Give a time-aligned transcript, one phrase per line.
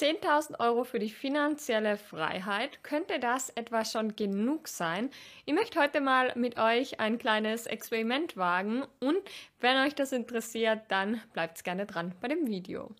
[0.00, 2.82] 10.000 Euro für die finanzielle Freiheit.
[2.82, 5.10] Könnte das etwa schon genug sein?
[5.44, 9.18] Ich möchte heute mal mit euch ein kleines Experiment wagen und
[9.60, 12.94] wenn euch das interessiert, dann bleibt gerne dran bei dem Video.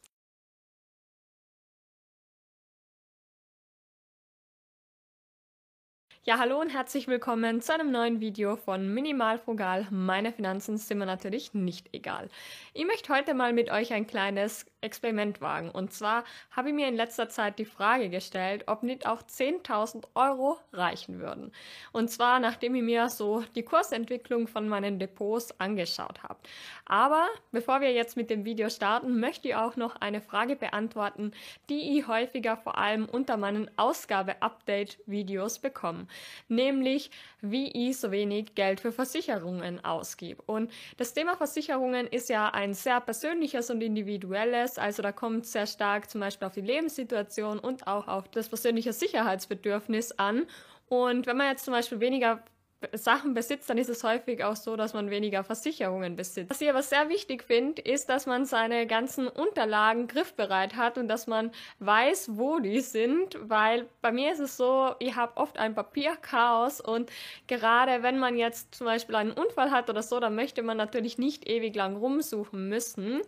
[6.30, 9.88] Ja, hallo und herzlich willkommen zu einem neuen Video von Minimal Frugal.
[9.90, 12.28] Meine Finanzen sind mir natürlich nicht egal.
[12.72, 15.70] Ich möchte heute mal mit euch ein kleines Experiment wagen.
[15.70, 20.04] Und zwar habe ich mir in letzter Zeit die Frage gestellt, ob nicht auch 10.000
[20.14, 21.50] Euro reichen würden.
[21.90, 26.38] Und zwar nachdem ich mir so die Kursentwicklung von meinen Depots angeschaut habe.
[26.86, 31.32] Aber bevor wir jetzt mit dem Video starten, möchte ich auch noch eine Frage beantworten,
[31.68, 36.06] die ich häufiger vor allem unter meinen Ausgabe-Update-Videos bekomme
[36.48, 37.10] nämlich
[37.40, 40.42] wie ich so wenig Geld für Versicherungen ausgebe.
[40.46, 45.66] Und das Thema Versicherungen ist ja ein sehr persönliches und individuelles, also da kommt sehr
[45.66, 50.46] stark zum Beispiel auf die Lebenssituation und auch auf das persönliche Sicherheitsbedürfnis an.
[50.88, 52.42] Und wenn man jetzt zum Beispiel weniger
[52.92, 56.50] Sachen besitzt, dann ist es häufig auch so, dass man weniger Versicherungen besitzt.
[56.50, 61.08] Was ich aber sehr wichtig finde, ist, dass man seine ganzen Unterlagen griffbereit hat und
[61.08, 65.58] dass man weiß, wo die sind, weil bei mir ist es so, ich habe oft
[65.58, 67.10] ein Papierchaos und
[67.46, 71.18] gerade wenn man jetzt zum Beispiel einen Unfall hat oder so, dann möchte man natürlich
[71.18, 73.20] nicht ewig lang rumsuchen müssen.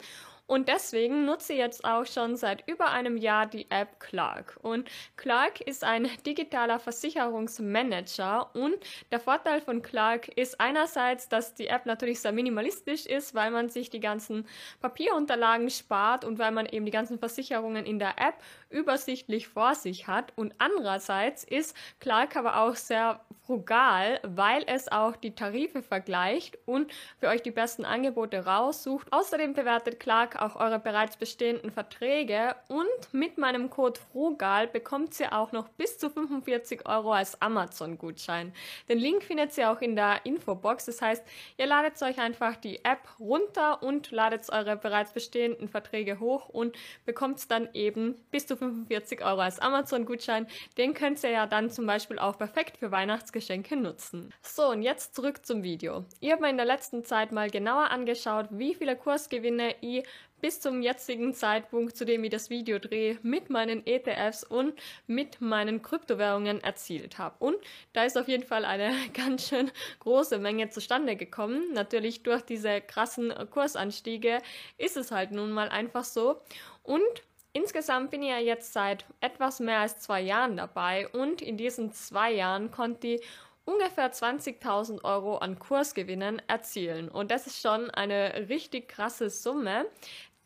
[0.47, 4.59] Und deswegen nutze ich jetzt auch schon seit über einem Jahr die App Clark.
[4.61, 8.77] Und Clark ist ein digitaler Versicherungsmanager und
[9.11, 13.69] der Vorteil von Clark ist einerseits, dass die App natürlich sehr minimalistisch ist, weil man
[13.69, 14.47] sich die ganzen
[14.81, 18.35] Papierunterlagen spart und weil man eben die ganzen Versicherungen in der App
[18.69, 20.33] übersichtlich vor sich hat.
[20.37, 26.93] Und andererseits ist Clark aber auch sehr frugal, weil es auch die Tarife vergleicht und
[27.19, 29.13] für euch die besten Angebote raussucht.
[29.13, 35.33] Außerdem bewertet Clark auch eure bereits bestehenden Verträge und mit meinem Code FRUGAL bekommt ihr
[35.33, 38.53] auch noch bis zu 45 Euro als Amazon-Gutschein.
[38.89, 40.87] Den Link findet ihr auch in der Infobox.
[40.87, 41.25] Das heißt,
[41.57, 46.77] ihr ladet euch einfach die App runter und ladet eure bereits bestehenden Verträge hoch und
[47.05, 50.47] bekommt dann eben bis zu 45 Euro als Amazon-Gutschein.
[50.79, 54.33] Den könnt ihr ja dann zum Beispiel auch perfekt für Weihnachtsgeschenke nutzen.
[54.43, 56.05] So, und jetzt zurück zum Video.
[56.21, 60.05] Ich habe mir in der letzten Zeit mal genauer angeschaut, wie viele Kursgewinne ich
[60.43, 64.75] bis zum jetzigen Zeitpunkt, zu dem ich das Video drehe, mit meinen ETFs und
[65.07, 67.37] mit meinen Kryptowährungen erzielt habe.
[67.39, 67.57] Und
[67.95, 69.71] da ist auf jeden Fall eine ganz schön
[70.01, 71.73] große Menge zustande gekommen.
[71.73, 74.43] Natürlich durch diese krassen Kursanstiege
[74.77, 76.43] ist es halt nun mal einfach so.
[76.83, 77.23] Und
[77.55, 81.93] Insgesamt bin ich ja jetzt seit etwas mehr als zwei Jahren dabei und in diesen
[81.93, 83.23] zwei Jahren konnte ich
[83.65, 87.09] ungefähr 20.000 Euro an Kursgewinnen erzielen.
[87.09, 89.87] Und das ist schon eine richtig krasse Summe,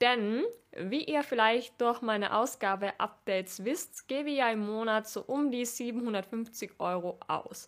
[0.00, 0.44] denn
[0.76, 5.64] wie ihr vielleicht durch meine Ausgabe-Updates wisst, gebe ich ja im Monat so um die
[5.64, 7.66] 750 Euro aus.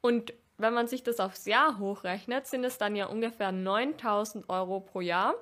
[0.00, 4.80] Und wenn man sich das aufs Jahr hochrechnet, sind es dann ja ungefähr 9000 Euro
[4.80, 5.34] pro Jahr.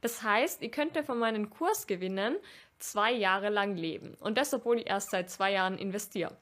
[0.00, 2.36] Das heißt, ihr könnt von meinen Kursgewinnen
[2.78, 4.16] zwei Jahre lang leben.
[4.20, 6.36] Und das, obwohl ich erst seit zwei Jahren investiere.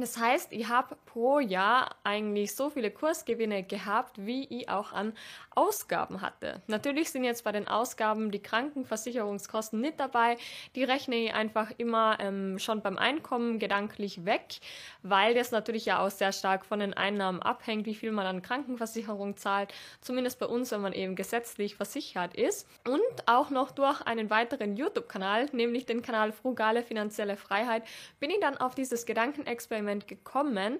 [0.00, 5.12] Das heißt, ich habe pro Jahr eigentlich so viele Kursgewinne gehabt, wie ich auch an
[5.54, 6.62] Ausgaben hatte.
[6.68, 10.36] Natürlich sind jetzt bei den Ausgaben die Krankenversicherungskosten nicht dabei.
[10.76, 14.60] Die rechne ich einfach immer ähm, schon beim Einkommen gedanklich weg,
[15.02, 18.40] weil das natürlich ja auch sehr stark von den Einnahmen abhängt, wie viel man an
[18.42, 19.74] Krankenversicherung zahlt.
[20.00, 22.68] Zumindest bei uns, wenn man eben gesetzlich versichert ist.
[22.86, 27.82] Und auch noch durch einen weiteren YouTube-Kanal, nämlich den Kanal Frugale Finanzielle Freiheit,
[28.20, 30.78] bin ich dann auf dieses Gedankenexperiment Experiment gekommen,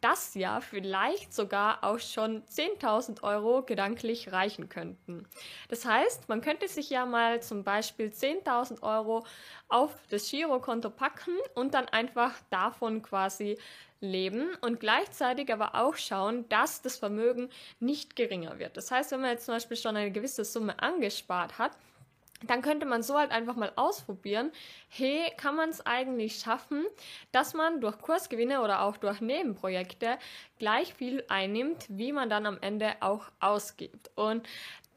[0.00, 5.26] dass ja vielleicht sogar auch schon 10.000 Euro gedanklich reichen könnten.
[5.68, 9.26] Das heißt, man könnte sich ja mal zum Beispiel 10.000 Euro
[9.68, 13.58] auf das Girokonto packen und dann einfach davon quasi
[14.00, 17.50] leben und gleichzeitig aber auch schauen, dass das Vermögen
[17.80, 18.78] nicht geringer wird.
[18.78, 21.72] Das heißt, wenn man jetzt zum Beispiel schon eine gewisse Summe angespart hat,
[22.42, 24.50] dann könnte man so halt einfach mal ausprobieren,
[24.88, 26.84] hey, kann man es eigentlich schaffen,
[27.32, 30.18] dass man durch Kursgewinne oder auch durch Nebenprojekte
[30.58, 34.10] gleich viel einnimmt, wie man dann am Ende auch ausgibt.
[34.14, 34.46] Und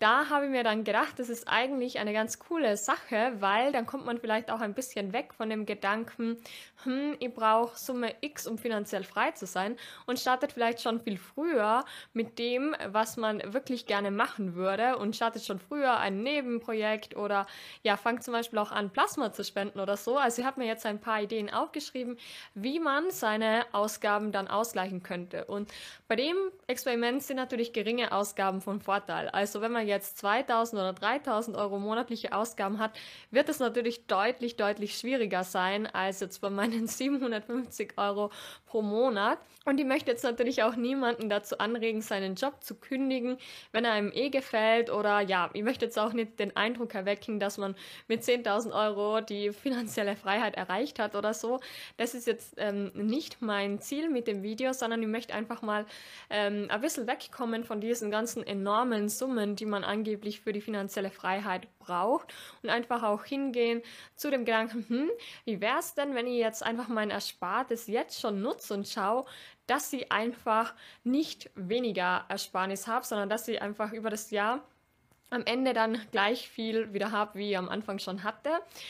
[0.04, 3.86] da habe ich mir dann gedacht, das ist eigentlich eine ganz coole Sache, weil dann
[3.86, 6.36] kommt man vielleicht auch ein bisschen weg von dem Gedanken,
[6.84, 11.18] hm, ich brauche Summe X, um finanziell frei zu sein und startet vielleicht schon viel
[11.18, 17.16] früher mit dem, was man wirklich gerne machen würde und startet schon früher ein Nebenprojekt
[17.16, 17.48] oder
[17.84, 20.18] ja, fangt zum Beispiel auch an, Plasma zu spenden oder so.
[20.18, 22.18] Also ich habe mir jetzt ein paar Ideen aufgeschrieben,
[22.56, 25.46] wie man seine Ausgaben dann ausgleichen könnte.
[25.46, 25.72] Und
[26.10, 26.36] bei dem
[26.68, 29.30] Experiment sind natürlich geringe Ausgaben von Vorteil.
[29.30, 32.92] Also wenn man jetzt 2000 oder 3000 Euro monatliche Ausgaben hat,
[33.32, 38.32] wird es natürlich deutlich, deutlich schwieriger sein als jetzt bei meinen 750 Euro
[38.66, 39.40] pro Monat.
[39.66, 43.38] Und ich möchte jetzt natürlich auch niemanden dazu anregen, seinen Job zu kündigen,
[43.72, 47.40] wenn er einem eh gefällt oder ja, ich möchte jetzt auch nicht den Eindruck erwecken,
[47.40, 47.76] dass man
[48.08, 51.62] mit 10.000 Euro die finanzielle Freiheit erreicht hat oder so.
[51.98, 55.86] Das ist jetzt ähm, nicht mein Ziel mit dem Video, sondern ich möchte einfach mal
[56.30, 61.10] ähm, ein bisschen wegkommen von diesen ganzen enormen Summen, die man angeblich für die finanzielle
[61.10, 63.82] Freiheit braucht und einfach auch hingehen
[64.16, 65.10] zu dem Gedanken, hm,
[65.46, 69.24] wie wäre es denn, wenn ich jetzt einfach mein Erspartes jetzt schon nutze und schaue,
[69.68, 70.74] dass sie einfach
[71.06, 74.62] nicht weniger Ersparnis habe, sondern dass sie einfach über das Jahr
[75.30, 78.50] am Ende dann gleich viel wieder habe, wie ich am Anfang schon hatte.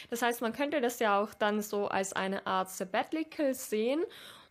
[0.09, 4.03] Das heißt, man könnte das ja auch dann so als eine Art Sabbatical sehen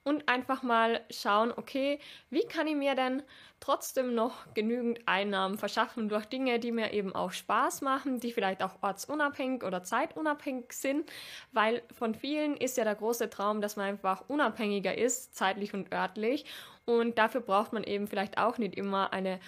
[0.04, 1.99] und einfach mal schauen, okay,
[2.31, 3.22] wie kann ich mir denn
[3.60, 8.62] trotzdem noch genügend Einnahmen verschaffen durch Dinge, die mir eben auch Spaß machen, die vielleicht
[8.62, 11.10] auch ortsunabhängig oder zeitunabhängig sind,
[11.52, 15.93] weil von vielen ist ja der große Traum, dass man einfach unabhängiger ist, zeitlich und
[15.93, 16.44] örtlich.
[16.84, 19.38] Und dafür braucht man eben vielleicht auch nicht immer eine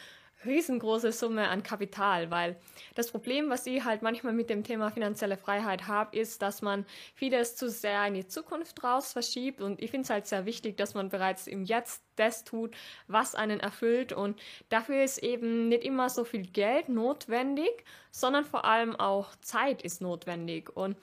[0.45, 2.57] riesengroße Summe an Kapital, weil
[2.95, 6.85] das Problem, was ich halt manchmal mit dem Thema finanzielle Freiheit habe, ist, dass man
[7.15, 9.61] vieles zu sehr in die Zukunft raus verschiebt.
[9.61, 12.75] Und ich finde es halt sehr wichtig, dass man bereits im Jetzt das tut,
[13.07, 14.13] was einen erfüllt.
[14.13, 19.83] Und dafür ist eben nicht immer so viel Geld notwendig, sondern vor allem auch Zeit
[19.83, 20.75] ist notwendig.
[20.77, 20.97] Und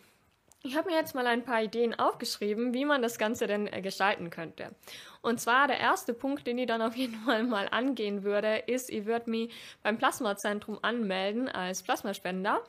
[0.64, 3.82] ich habe mir jetzt mal ein paar Ideen aufgeschrieben, wie man das Ganze denn äh,
[3.82, 4.76] gestalten könnte.
[5.24, 8.90] Und zwar der erste Punkt, den ich dann auf jeden Fall mal angehen würde, ist,
[8.90, 9.54] ich würde mich
[9.84, 12.62] beim Plasmazentrum anmelden als Plasmaspender.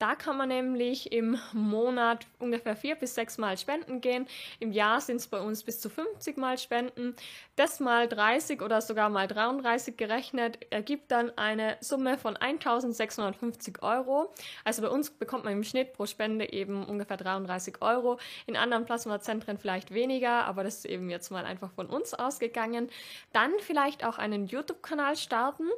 [0.00, 4.26] Da kann man nämlich im Monat ungefähr vier bis sechs Mal spenden gehen.
[4.58, 7.14] Im Jahr sind es bei uns bis zu 50 Mal spenden.
[7.54, 14.34] Das mal 30 oder sogar mal 33 gerechnet ergibt dann eine Summe von 1650 Euro.
[14.64, 18.18] Also bei uns bekommt man im Schnitt pro Spende eben ungefähr 33 Euro.
[18.46, 22.14] In anderen Plasmazentren vielleicht weniger, aber das ist eben jetzt mal einfach von uns uns
[22.14, 22.88] ausgegangen.
[23.32, 25.68] Dann vielleicht auch einen YouTube-Kanal starten.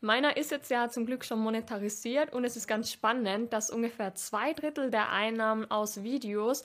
[0.00, 4.14] Meiner ist jetzt ja zum Glück schon monetarisiert und es ist ganz spannend, dass ungefähr
[4.14, 6.64] zwei Drittel der Einnahmen aus Videos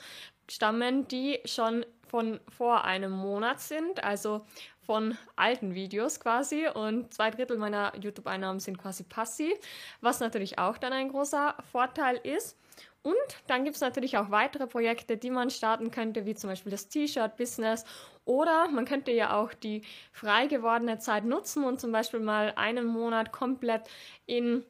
[0.49, 4.45] stammen, die schon von vor einem Monat sind, also
[4.85, 9.53] von alten Videos quasi und zwei Drittel meiner YouTube-Einnahmen sind quasi passiv,
[10.01, 12.57] was natürlich auch dann ein großer Vorteil ist.
[13.05, 13.13] Und
[13.45, 16.89] dann gibt es natürlich auch weitere Projekte, die man starten könnte, wie zum Beispiel das
[16.89, 17.85] T-Shirt-Business.
[18.25, 22.87] Oder man könnte ja auch die frei gewordene Zeit nutzen und zum Beispiel mal einen
[22.87, 23.83] Monat komplett
[24.25, 24.63] in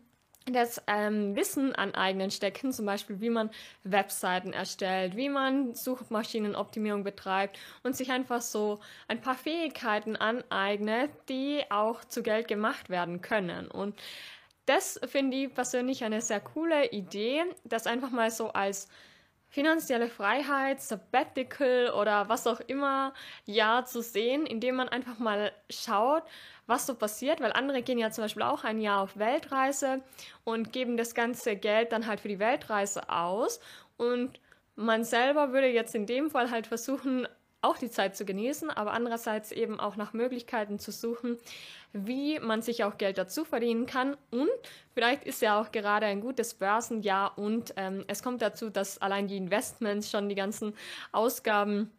[0.51, 3.49] das ähm, Wissen aneignen stecken, zum Beispiel wie man
[3.83, 11.63] Webseiten erstellt, wie man Suchmaschinenoptimierung betreibt und sich einfach so ein paar Fähigkeiten aneignet, die
[11.69, 13.71] auch zu Geld gemacht werden können.
[13.71, 13.95] Und
[14.65, 18.87] das finde ich persönlich eine sehr coole Idee, das einfach mal so als
[19.49, 23.13] finanzielle Freiheit, Sabbatical oder was auch immer
[23.45, 26.23] Jahr zu sehen, indem man einfach mal schaut,
[26.67, 30.01] was so passiert, weil andere gehen ja zum Beispiel auch ein Jahr auf Weltreise
[30.43, 33.59] und geben das ganze Geld dann halt für die Weltreise aus.
[33.97, 34.41] Und
[34.75, 37.27] man selber würde jetzt in dem Fall halt versuchen,
[37.65, 41.37] auch die Zeit zu genießen, aber andererseits eben auch nach Möglichkeiten zu suchen,
[41.93, 44.15] wie man sich auch Geld dazu verdienen kann.
[44.31, 44.49] Und
[44.93, 49.27] vielleicht ist ja auch gerade ein gutes Börsenjahr und ähm, es kommt dazu, dass allein
[49.27, 50.73] die Investments schon die ganzen
[51.11, 51.89] Ausgaben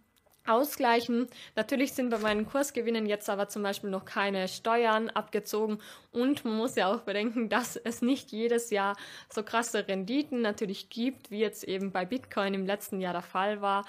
[0.46, 1.26] ausgleichen.
[1.56, 5.78] Natürlich sind bei meinen Kursgewinnen jetzt aber zum Beispiel noch keine Steuern abgezogen
[6.12, 8.96] und man muss ja auch bedenken, dass es nicht jedes Jahr
[9.28, 13.60] so krasse Renditen natürlich gibt, wie jetzt eben bei Bitcoin im letzten Jahr der Fall
[13.60, 13.84] war.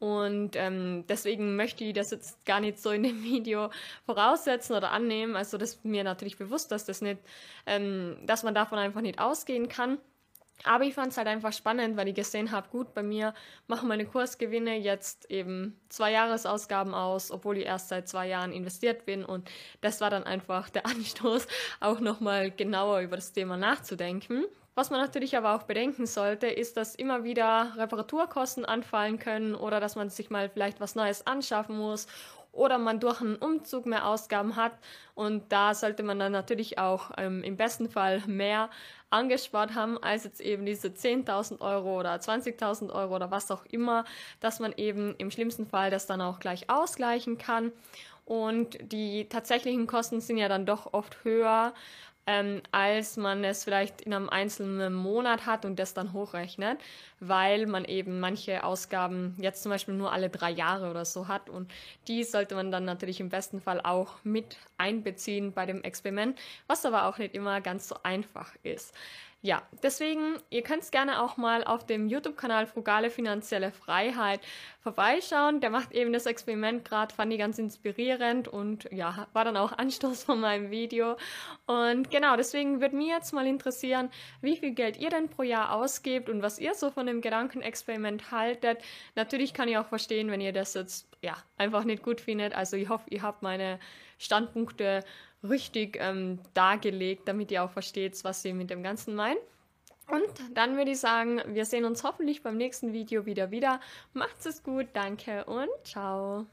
[0.00, 3.70] Und ähm, deswegen möchte ich das jetzt gar nicht so in dem Video
[4.06, 5.36] voraussetzen oder annehmen.
[5.36, 7.20] Also das ist mir natürlich bewusst, dass das nicht,
[7.66, 9.98] ähm, dass man davon einfach nicht ausgehen kann.
[10.64, 13.34] Aber ich fand es halt einfach spannend, weil ich gesehen habe, gut, bei mir
[13.66, 19.06] machen meine Kursgewinne jetzt eben zwei Jahresausgaben aus, obwohl ich erst seit zwei Jahren investiert
[19.06, 19.24] bin.
[19.24, 21.46] Und das war dann einfach der Anstoß,
[21.80, 24.44] auch nochmal genauer über das Thema nachzudenken.
[24.74, 29.80] Was man natürlich aber auch bedenken sollte, ist, dass immer wieder Reparaturkosten anfallen können oder
[29.80, 32.06] dass man sich mal vielleicht was Neues anschaffen muss
[32.52, 34.72] oder man durch einen Umzug mehr Ausgaben hat.
[35.14, 38.70] Und da sollte man dann natürlich auch ähm, im besten Fall mehr
[39.10, 44.04] angespart haben als jetzt eben diese 10.000 Euro oder 20.000 Euro oder was auch immer,
[44.40, 47.72] dass man eben im schlimmsten Fall das dann auch gleich ausgleichen kann.
[48.24, 51.74] Und die tatsächlichen Kosten sind ja dann doch oft höher,
[52.26, 56.78] ähm, als man es vielleicht in einem einzelnen Monat hat und das dann hochrechnet,
[57.18, 61.48] weil man eben manche Ausgaben jetzt zum Beispiel nur alle drei Jahre oder so hat
[61.48, 61.72] und
[62.08, 66.84] die sollte man dann natürlich im besten Fall auch mit einbeziehen bei dem Experiment, was
[66.84, 68.94] aber auch nicht immer ganz so einfach ist.
[69.42, 74.42] Ja, deswegen, ihr könnt gerne auch mal auf dem YouTube-Kanal Frugale Finanzielle Freiheit
[74.82, 75.60] vorbeischauen.
[75.60, 79.72] Der macht eben das Experiment gerade, fand ich ganz inspirierend und ja, war dann auch
[79.72, 81.16] Anstoß von meinem Video.
[81.64, 84.10] Und genau, deswegen würde mir jetzt mal interessieren,
[84.42, 88.30] wie viel Geld ihr denn pro Jahr ausgebt und was ihr so von dem Gedankenexperiment
[88.30, 88.82] haltet.
[89.14, 92.54] Natürlich kann ich auch verstehen, wenn ihr das jetzt ja einfach nicht gut findet.
[92.54, 93.78] Also ich hoffe, ihr habt meine
[94.18, 95.02] Standpunkte
[95.42, 99.38] richtig ähm, dargelegt, damit ihr auch versteht, was sie mit dem Ganzen meinen.
[100.08, 103.80] Und dann würde ich sagen, wir sehen uns hoffentlich beim nächsten Video wieder wieder.
[104.12, 106.46] Macht's es gut, danke und ciao.